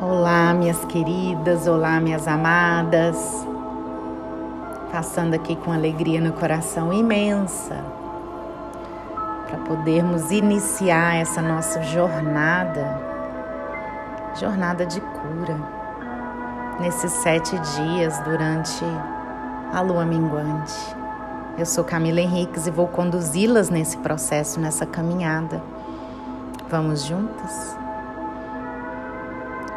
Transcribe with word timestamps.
Olá, 0.00 0.54
minhas 0.54 0.84
queridas, 0.84 1.66
olá, 1.66 1.98
minhas 1.98 2.28
amadas. 2.28 3.44
Passando 4.92 5.34
aqui 5.34 5.56
com 5.56 5.72
alegria 5.72 6.20
no 6.20 6.32
coração 6.34 6.92
imensa 6.92 7.84
para 9.48 9.58
podermos 9.66 10.30
iniciar 10.30 11.16
essa 11.16 11.42
nossa 11.42 11.82
jornada, 11.82 13.02
jornada 14.38 14.86
de 14.86 15.00
cura, 15.00 15.58
nesses 16.78 17.10
sete 17.10 17.58
dias 17.58 18.20
durante 18.20 18.84
a 19.72 19.80
lua 19.80 20.04
minguante. 20.04 20.78
Eu 21.58 21.66
sou 21.66 21.82
Camila 21.82 22.20
Henriques 22.20 22.68
e 22.68 22.70
vou 22.70 22.86
conduzi-las 22.86 23.68
nesse 23.68 23.96
processo, 23.98 24.60
nessa 24.60 24.86
caminhada. 24.86 25.60
Vamos 26.70 27.04
juntas? 27.04 27.87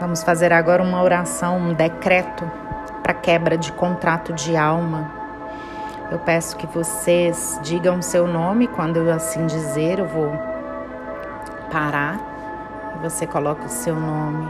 Vamos 0.00 0.22
fazer 0.22 0.50
agora 0.50 0.82
uma 0.82 1.02
oração, 1.02 1.58
um 1.58 1.74
decreto 1.74 2.50
para 3.02 3.12
quebra 3.12 3.58
de 3.58 3.70
contrato 3.70 4.32
de 4.32 4.56
alma. 4.56 5.12
Eu 6.10 6.18
peço 6.18 6.56
que 6.56 6.66
vocês 6.66 7.60
digam 7.62 8.00
seu 8.00 8.26
nome 8.26 8.66
quando 8.66 8.96
eu 8.96 9.12
assim 9.12 9.44
dizer, 9.44 9.98
eu 9.98 10.08
vou 10.08 10.32
parar 11.70 12.18
e 12.96 13.02
você 13.02 13.26
coloca 13.26 13.66
o 13.66 13.68
seu 13.68 13.94
nome. 13.94 14.48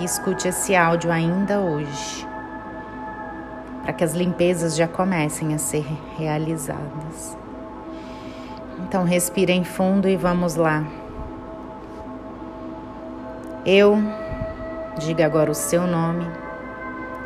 E 0.00 0.04
escute 0.04 0.48
esse 0.48 0.74
áudio 0.74 1.12
ainda 1.12 1.60
hoje, 1.60 2.26
para 3.84 3.92
que 3.92 4.02
as 4.02 4.12
limpezas 4.12 4.74
já 4.74 4.88
comecem 4.88 5.54
a 5.54 5.58
ser 5.58 5.86
realizadas. 6.18 7.38
Então 8.80 9.04
respirem 9.04 9.62
fundo 9.62 10.08
e 10.08 10.16
vamos 10.16 10.56
lá. 10.56 10.82
Eu 13.64 14.02
Diga 14.98 15.24
agora 15.24 15.50
o 15.50 15.54
seu 15.54 15.86
nome. 15.86 16.28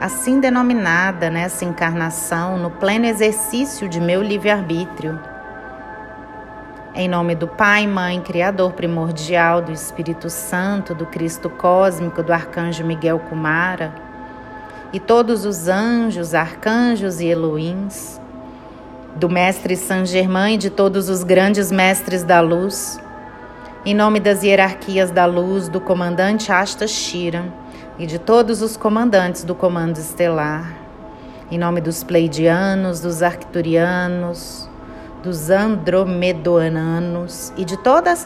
Assim 0.00 0.38
denominada 0.38 1.28
nessa 1.28 1.64
encarnação, 1.64 2.56
no 2.56 2.70
pleno 2.70 3.06
exercício 3.06 3.88
de 3.88 4.00
meu 4.00 4.22
livre-arbítrio. 4.22 5.18
Em 6.94 7.08
nome 7.08 7.34
do 7.34 7.48
Pai, 7.48 7.86
Mãe, 7.86 8.20
Criador 8.20 8.72
primordial, 8.72 9.60
do 9.60 9.72
Espírito 9.72 10.30
Santo, 10.30 10.94
do 10.94 11.06
Cristo 11.06 11.50
cósmico, 11.50 12.22
do 12.22 12.32
Arcanjo 12.32 12.84
Miguel 12.84 13.18
Kumara, 13.18 13.92
e 14.92 15.00
todos 15.00 15.44
os 15.44 15.66
anjos, 15.66 16.34
arcanjos 16.34 17.20
e 17.20 17.26
Elohims, 17.26 18.20
do 19.16 19.28
Mestre 19.28 19.76
Saint 19.76 20.06
Germain 20.06 20.54
e 20.54 20.58
de 20.58 20.70
todos 20.70 21.08
os 21.08 21.24
grandes 21.24 21.72
mestres 21.72 22.22
da 22.22 22.40
luz, 22.40 22.98
em 23.86 23.94
nome 23.94 24.18
das 24.18 24.42
hierarquias 24.42 25.12
da 25.12 25.26
luz, 25.26 25.68
do 25.68 25.80
comandante 25.80 26.50
Asta 26.50 26.88
Shira 26.88 27.44
e 27.96 28.04
de 28.04 28.18
todos 28.18 28.60
os 28.60 28.76
comandantes 28.76 29.44
do 29.44 29.54
comando 29.54 29.96
estelar, 29.96 30.76
em 31.52 31.56
nome 31.56 31.80
dos 31.80 32.02
Pleidianos, 32.02 32.98
dos 32.98 33.22
Arcturianos, 33.22 34.68
dos 35.22 35.50
Andromedoananos 35.50 37.52
e 37.56 37.64
de 37.64 37.76
todas 37.76 38.24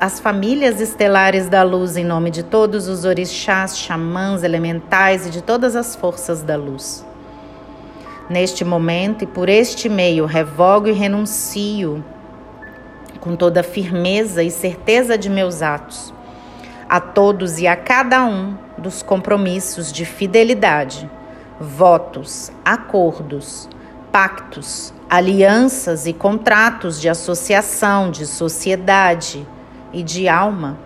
as 0.00 0.18
famílias 0.18 0.80
estelares 0.80 1.46
da 1.46 1.62
luz, 1.62 1.98
em 1.98 2.06
nome 2.06 2.30
de 2.30 2.42
todos 2.42 2.88
os 2.88 3.04
orixás, 3.04 3.76
xamãs, 3.76 4.42
elementais 4.42 5.26
e 5.26 5.30
de 5.30 5.42
todas 5.42 5.76
as 5.76 5.94
forças 5.94 6.42
da 6.42 6.56
luz. 6.56 7.06
Neste 8.30 8.64
momento 8.64 9.24
e 9.24 9.26
por 9.26 9.50
este 9.50 9.90
meio, 9.90 10.24
revogo 10.24 10.88
e 10.88 10.92
renuncio 10.92 12.02
com 13.22 13.36
toda 13.36 13.62
firmeza 13.62 14.42
e 14.42 14.50
certeza 14.50 15.16
de 15.16 15.30
meus 15.30 15.62
atos, 15.62 16.12
a 16.88 16.98
todos 16.98 17.60
e 17.60 17.68
a 17.68 17.76
cada 17.76 18.24
um 18.24 18.56
dos 18.76 19.00
compromissos 19.00 19.92
de 19.92 20.04
fidelidade, 20.04 21.08
votos, 21.60 22.50
acordos, 22.64 23.68
pactos, 24.10 24.92
alianças 25.08 26.04
e 26.08 26.12
contratos 26.12 27.00
de 27.00 27.08
associação, 27.08 28.10
de 28.10 28.26
sociedade 28.26 29.46
e 29.92 30.02
de 30.02 30.28
alma, 30.28 30.76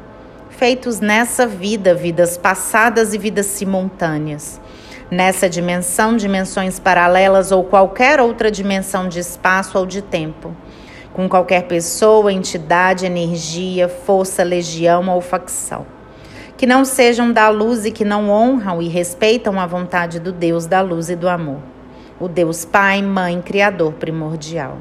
feitos 0.50 1.00
nessa 1.00 1.46
vida, 1.46 1.94
vidas 1.94 2.36
passadas 2.36 3.14
e 3.14 3.18
vidas 3.18 3.46
simultâneas, 3.46 4.60
nessa 5.10 5.48
dimensão, 5.48 6.14
dimensões 6.14 6.78
paralelas 6.78 7.50
ou 7.50 7.64
qualquer 7.64 8.20
outra 8.20 8.50
dimensão 8.50 9.08
de 9.08 9.20
espaço 9.20 9.78
ou 9.78 9.86
de 9.86 10.02
tempo 10.02 10.54
com 11.16 11.30
qualquer 11.30 11.62
pessoa, 11.62 12.30
entidade, 12.30 13.06
energia, 13.06 13.88
força, 13.88 14.42
legião 14.42 15.08
ou 15.08 15.22
facção. 15.22 15.86
Que 16.58 16.66
não 16.66 16.84
sejam 16.84 17.32
da 17.32 17.48
luz 17.48 17.86
e 17.86 17.90
que 17.90 18.04
não 18.04 18.28
honram 18.28 18.82
e 18.82 18.88
respeitam 18.88 19.58
a 19.58 19.64
vontade 19.64 20.20
do 20.20 20.30
Deus 20.30 20.66
da 20.66 20.82
luz 20.82 21.08
e 21.08 21.16
do 21.16 21.26
amor, 21.26 21.60
o 22.20 22.28
Deus 22.28 22.66
Pai, 22.66 23.00
Mãe, 23.00 23.40
Criador 23.40 23.94
primordial. 23.94 24.76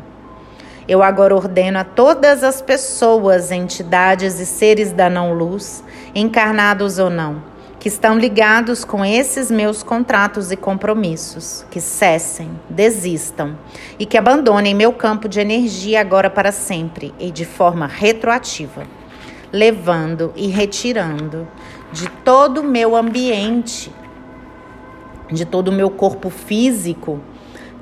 Eu 0.85 1.01
agora 1.01 1.34
ordeno 1.34 1.79
a 1.79 1.85
todas 1.85 2.44
as 2.44 2.62
pessoas, 2.62 3.50
entidades 3.50 4.38
e 4.38 4.45
seres 4.45 4.91
da 4.91 5.09
não-luz, 5.09 5.81
encarnados 6.13 7.00
ou 7.00 7.09
não, 7.09 7.41
que 7.85 7.90
estão 7.90 8.18
ligados 8.18 8.84
com 8.84 9.06
esses 9.06 9.51
meus 9.51 9.84
contratos 9.84 10.51
e 10.51 10.57
compromissos, 10.57 11.63
que 11.69 11.79
cessem, 11.79 12.50
desistam 12.68 13.56
e 14.00 14.07
que 14.07 14.18
abandonem 14.18 14.73
meu 14.73 14.91
campo 14.91 15.29
de 15.29 15.40
energia 15.40 16.01
agora 16.01 16.28
para 16.28 16.51
sempre 16.51 17.13
e 17.19 17.29
de 17.29 17.45
forma 17.45 17.85
retroativa, 17.85 18.88
levando 19.53 20.34
e 20.35 20.47
retirando 20.47 21.47
de 21.91 22.09
todo 22.24 22.62
o 22.62 22.63
meu 22.63 22.95
ambiente, 22.95 23.94
de 25.31 25.45
todo 25.45 25.68
o 25.68 25.72
meu 25.72 25.91
corpo 25.91 26.31
físico, 26.31 27.22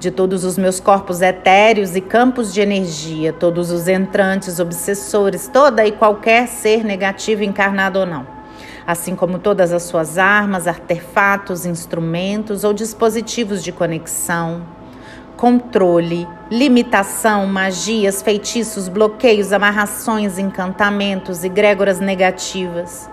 de 0.01 0.11
todos 0.11 0.43
os 0.43 0.57
meus 0.57 0.81
corpos 0.81 1.21
etéreos 1.21 1.95
e 1.95 2.01
campos 2.01 2.53
de 2.53 2.59
energia, 2.59 3.31
todos 3.31 3.71
os 3.71 3.87
entrantes, 3.87 4.59
obsessores, 4.59 5.47
toda 5.47 5.87
e 5.87 5.93
qualquer 5.93 6.49
ser 6.49 6.83
negativo 6.83 7.41
encarnado 7.41 7.99
ou 7.99 8.05
não 8.05 8.42
assim 8.85 9.15
como 9.15 9.39
todas 9.39 9.71
as 9.71 9.83
suas 9.83 10.17
armas, 10.17 10.67
artefatos, 10.67 11.65
instrumentos 11.65 12.63
ou 12.63 12.73
dispositivos 12.73 13.63
de 13.63 13.71
conexão, 13.71 14.63
controle, 15.37 16.27
limitação, 16.51 17.47
magias, 17.47 18.21
feitiços, 18.21 18.87
bloqueios, 18.87 19.53
amarrações, 19.53 20.37
encantamentos, 20.37 21.43
egrégoras 21.43 21.99
negativas, 21.99 23.09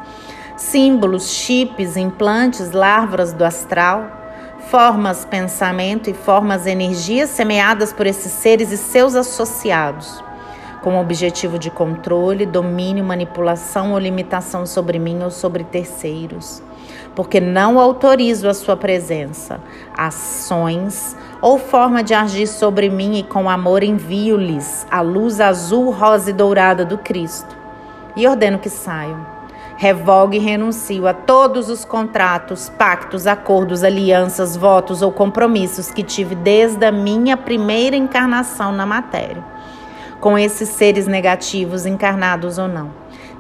símbolos, 0.57 1.31
chips, 1.31 1.97
implantes, 1.97 2.73
larvas 2.73 3.33
do 3.33 3.45
astral, 3.45 4.19
formas, 4.69 5.25
pensamento 5.25 6.11
e 6.11 6.15
formas, 6.15 6.67
energias 6.67 7.31
semeadas 7.31 7.93
por 7.93 8.07
esses 8.07 8.33
seres 8.33 8.71
e 8.71 8.77
seus 8.77 9.15
associados 9.15 10.23
com 10.83 10.97
o 10.97 11.01
objetivo 11.01 11.59
de 11.59 11.71
controle, 11.71 12.47
domínio, 12.47 13.05
manipulação 13.05 13.93
ou 13.93 13.99
limitação 13.99 14.65
sobre 14.65 14.99
mim 14.99 15.23
ou 15.23 15.31
sobre 15.31 15.65
terceiros, 15.65 16.63
porque 17.15 17.41
não 17.41 17.79
autorizo 17.79 18.49
a 18.49 18.55
sua 18.55 18.77
presença, 18.77 19.61
ações 19.97 21.17
ou 21.43 21.59
forma 21.59 22.03
de 22.03 22.15
agir 22.15 22.47
sobre 22.47 22.89
mim 22.89 23.19
e 23.19 23.23
com 23.23 23.49
amor 23.49 23.83
envio-lhes 23.83 24.87
a 24.91 25.01
luz 25.01 25.41
azul, 25.41 25.91
rosa 25.91 26.31
e 26.31 26.33
dourada 26.33 26.85
do 26.85 26.99
Cristo. 26.99 27.59
E 28.17 28.27
ordeno 28.27 28.59
que 28.59 28.69
saiam. 28.69 29.25
Revogue 29.77 30.37
e 30.37 30.41
renuncio 30.41 31.07
a 31.07 31.15
todos 31.15 31.71
os 31.71 31.87
contratos, 31.87 32.69
pactos, 32.69 33.27
acordos, 33.27 33.83
alianças, 33.83 34.55
votos 34.55 35.01
ou 35.01 35.11
compromissos 35.11 35.91
que 35.91 36.03
tive 36.03 36.35
desde 36.35 36.85
a 36.85 36.93
minha 36.93 37.35
primeira 37.35 37.97
encarnação 37.97 38.73
na 38.73 38.85
matéria 38.85 39.43
com 40.21 40.39
esses 40.39 40.69
seres 40.69 41.07
negativos, 41.07 41.87
encarnados 41.87 42.59
ou 42.59 42.69
não, 42.69 42.91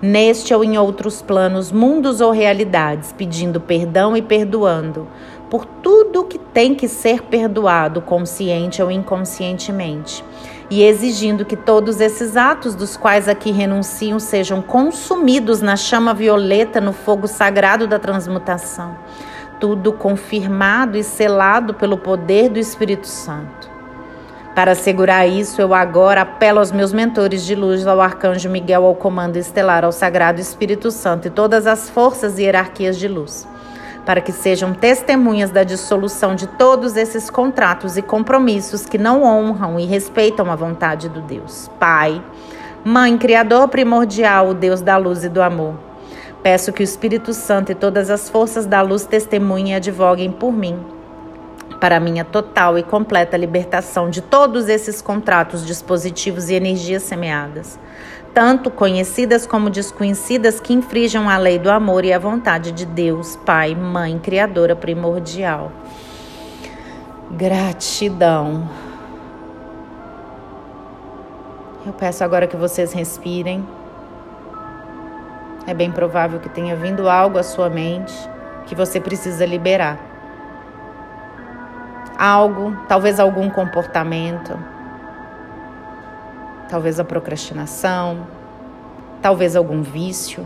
neste 0.01 0.55
ou 0.55 0.65
em 0.65 0.79
outros 0.79 1.21
planos, 1.21 1.71
mundos 1.71 2.21
ou 2.21 2.33
realidades, 2.33 3.13
pedindo 3.13 3.61
perdão 3.61 4.17
e 4.17 4.23
perdoando 4.23 5.07
por 5.51 5.67
tudo 5.67 6.25
que 6.25 6.39
tem 6.39 6.77
que 6.77 6.87
ser 6.87 7.23
perdoado, 7.23 8.01
consciente 8.01 8.81
ou 8.81 8.89
inconscientemente, 8.89 10.25
e 10.71 10.85
exigindo 10.85 11.45
que 11.45 11.57
todos 11.57 12.01
esses 12.01 12.37
atos 12.37 12.77
dos 12.77 12.97
quais 12.97 13.29
aqui 13.29 13.51
renunciam 13.51 14.21
sejam 14.21 14.63
consumidos 14.63 15.61
na 15.61 15.75
chama 15.75 16.15
violeta, 16.15 16.81
no 16.81 16.93
fogo 16.93 17.27
sagrado 17.27 17.89
da 17.89 17.99
transmutação. 17.99 18.97
Tudo 19.59 19.93
confirmado 19.93 20.97
e 20.97 21.03
selado 21.03 21.75
pelo 21.75 21.99
poder 21.99 22.49
do 22.49 22.61
Espírito 22.61 23.09
Santo. 23.09 23.80
Para 24.61 24.73
assegurar 24.73 25.27
isso, 25.27 25.63
eu 25.63 25.73
agora 25.73 26.21
apelo 26.21 26.59
aos 26.59 26.71
meus 26.71 26.93
mentores 26.93 27.47
de 27.47 27.55
luz, 27.55 27.87
ao 27.87 27.99
Arcanjo 27.99 28.51
Miguel, 28.51 28.85
ao 28.85 28.95
Comando 28.95 29.39
Estelar, 29.39 29.87
ao 29.87 29.91
Sagrado 29.91 30.39
Espírito 30.39 30.91
Santo 30.91 31.29
e 31.29 31.31
todas 31.31 31.67
as 31.67 31.89
forças 31.89 32.39
e 32.39 32.43
hierarquias 32.43 32.99
de 32.99 33.09
luz, 33.09 33.49
para 34.05 34.21
que 34.21 34.33
sejam 34.33 34.75
testemunhas 34.75 35.49
da 35.49 35.65
dissolução 35.65 36.35
de 36.35 36.47
todos 36.47 36.99
esses 36.99 37.31
contratos 37.31 37.97
e 37.97 38.03
compromissos 38.03 38.85
que 38.85 38.99
não 38.99 39.23
honram 39.23 39.81
e 39.81 39.87
respeitam 39.87 40.53
a 40.53 40.57
vontade 40.57 41.09
do 41.09 41.23
Deus. 41.23 41.71
Pai, 41.81 42.23
Mãe, 42.85 43.17
Criador 43.17 43.67
primordial, 43.69 44.51
o 44.51 44.55
Deus 44.55 44.83
da 44.83 44.99
luz 44.99 45.25
e 45.25 45.31
do 45.31 45.41
amor 45.41 45.75
Peço 46.43 46.73
que 46.73 46.83
o 46.83 46.85
Espírito 46.85 47.35
Santo 47.35 47.73
e 47.73 47.75
todas 47.75 48.09
as 48.09 48.29
forças 48.29 48.65
da 48.65 48.81
luz 48.81 49.05
testemunhem 49.05 49.73
e 49.73 49.77
advoguem 49.77 50.31
por 50.31 50.53
mim, 50.53 50.79
para 51.81 51.99
minha 51.99 52.25
total 52.25 52.79
e 52.79 52.83
completa 52.83 53.37
libertação 53.37 54.11
de 54.11 54.21
todos 54.21 54.69
esses 54.69 55.01
contratos, 55.01 55.67
dispositivos 55.67 56.51
e 56.51 56.55
energias 56.55 57.03
semeadas, 57.03 57.79
tanto 58.35 58.71
conhecidas 58.71 59.47
como 59.47 59.71
desconhecidas, 59.71 60.61
que 60.61 60.75
infringam 60.75 61.29
a 61.29 61.39
lei 61.39 61.59
do 61.59 61.71
amor 61.71 62.05
e 62.05 62.13
a 62.13 62.19
vontade 62.19 62.71
de 62.71 62.85
Deus, 62.85 63.37
Pai, 63.47 63.75
Mãe, 63.75 64.19
Criadora 64.19 64.77
primordial. 64.77 65.73
Gratidão. 67.31 68.69
Eu 71.87 71.95
peço 71.95 72.23
agora 72.23 72.47
que 72.47 72.57
vocês 72.57 72.93
respirem. 72.93 73.67
É 75.67 75.73
bem 75.73 75.91
provável 75.91 76.39
que 76.39 76.49
tenha 76.49 76.77
vindo 76.77 77.09
algo 77.09 77.39
à 77.39 77.43
sua 77.43 77.71
mente 77.71 78.13
que 78.67 78.75
você 78.75 79.01
precisa 79.01 79.47
liberar. 79.47 80.10
Algo, 82.21 82.77
talvez 82.87 83.19
algum 83.19 83.49
comportamento, 83.49 84.55
talvez 86.69 87.01
a 87.01 87.05
procrastinação, 87.05 88.27
talvez 89.23 89.57
algum 89.57 89.81
vício, 89.81 90.45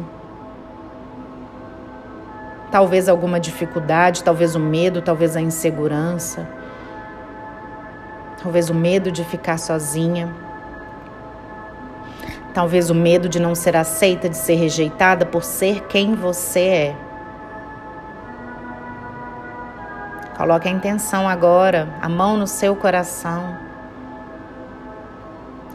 talvez 2.71 3.09
alguma 3.09 3.41
dificuldade, 3.41 4.23
talvez 4.23 4.55
o 4.55 4.61
medo, 4.61 5.03
talvez 5.03 5.37
a 5.37 5.41
insegurança, 5.41 6.49
talvez 8.41 8.71
o 8.71 8.75
medo 8.75 9.11
de 9.11 9.25
ficar 9.25 9.59
sozinha. 9.59 10.33
Talvez 12.55 12.89
o 12.89 12.95
medo 12.95 13.29
de 13.29 13.41
não 13.41 13.53
ser 13.53 13.75
aceita, 13.75 14.29
de 14.29 14.37
ser 14.37 14.55
rejeitada 14.55 15.27
por 15.27 15.43
ser 15.43 15.89
quem 15.89 16.15
você 16.15 16.61
é. 16.61 16.97
Coloque 20.37 20.67
a 20.69 20.71
intenção 20.71 21.29
agora, 21.29 21.95
a 22.03 22.09
mão 22.09 22.37
no 22.37 22.47
seu 22.47 22.75
coração 22.75 23.57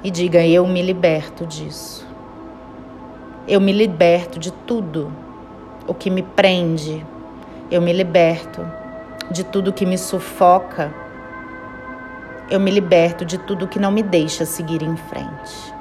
e 0.04 0.12
diga: 0.12 0.46
Eu 0.46 0.68
me 0.68 0.82
liberto 0.82 1.46
disso. 1.46 2.06
Eu 3.48 3.62
me 3.62 3.72
liberto 3.72 4.38
de 4.38 4.52
tudo 4.52 5.12
o 5.88 5.94
que 5.94 6.10
me 6.10 6.22
prende. 6.22 7.06
Eu 7.72 7.82
me 7.82 7.94
liberto 7.94 8.66
de 9.32 9.46
tudo 9.46 9.74
que 9.74 9.86
me 9.86 9.98
sufoca. 9.98 10.94
Eu 12.50 12.60
me 12.60 12.70
liberto 12.70 13.24
de 13.24 13.38
tudo 13.38 13.68
que 13.68 13.80
não 13.80 13.92
me 13.92 14.04
deixa 14.04 14.46
seguir 14.46 14.82
em 14.82 14.98
frente. 14.98 15.74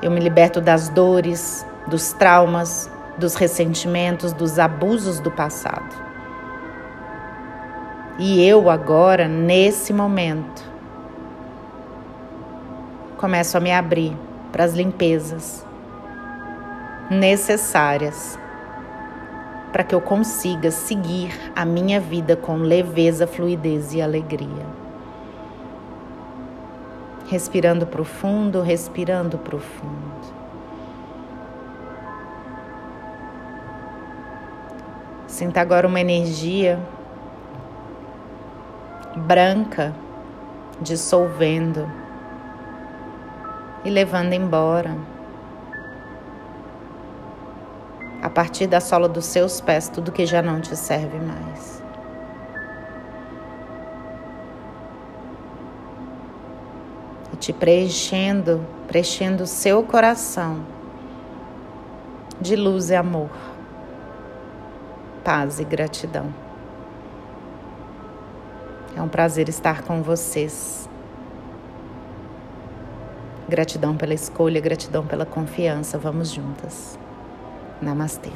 Eu 0.00 0.10
me 0.10 0.20
liberto 0.20 0.60
das 0.60 0.88
dores, 0.88 1.66
dos 1.88 2.12
traumas, 2.12 2.88
dos 3.18 3.34
ressentimentos, 3.34 4.32
dos 4.32 4.58
abusos 4.58 5.18
do 5.18 5.30
passado. 5.30 6.07
E 8.18 8.44
eu 8.44 8.68
agora, 8.68 9.28
nesse 9.28 9.92
momento, 9.92 10.64
começo 13.16 13.56
a 13.56 13.60
me 13.60 13.70
abrir 13.70 14.12
para 14.50 14.64
as 14.64 14.74
limpezas 14.74 15.64
necessárias 17.08 18.36
para 19.72 19.84
que 19.84 19.94
eu 19.94 20.00
consiga 20.00 20.72
seguir 20.72 21.32
a 21.54 21.64
minha 21.64 22.00
vida 22.00 22.34
com 22.34 22.56
leveza, 22.56 23.24
fluidez 23.24 23.94
e 23.94 24.02
alegria. 24.02 24.66
Respirando 27.28 27.86
profundo, 27.86 28.62
respirando 28.62 29.38
profundo. 29.38 30.38
Sinta 35.28 35.60
agora 35.60 35.86
uma 35.86 36.00
energia 36.00 36.80
branca 39.16 39.94
dissolvendo 40.80 41.90
e 43.84 43.90
levando 43.90 44.32
embora. 44.32 44.96
A 48.22 48.30
partir 48.30 48.66
da 48.66 48.80
sola 48.80 49.08
dos 49.08 49.26
seus 49.26 49.60
pés, 49.60 49.88
tudo 49.88 50.12
que 50.12 50.26
já 50.26 50.42
não 50.42 50.60
te 50.60 50.76
serve 50.76 51.18
mais. 51.18 51.78
te 57.38 57.52
preenchendo, 57.52 58.66
preenchendo 58.86 59.44
o 59.44 59.46
seu 59.46 59.82
coração 59.82 60.66
de 62.40 62.56
luz 62.56 62.90
e 62.90 62.96
amor, 62.96 63.30
paz 65.24 65.60
e 65.60 65.64
gratidão. 65.64 66.47
É 68.98 69.00
um 69.00 69.06
prazer 69.06 69.48
estar 69.48 69.82
com 69.82 70.02
vocês. 70.02 70.90
Gratidão 73.48 73.96
pela 73.96 74.12
escolha, 74.12 74.60
gratidão 74.60 75.06
pela 75.06 75.24
confiança. 75.24 75.96
Vamos 75.96 76.32
juntas. 76.32 76.98
Namastê. 77.80 78.30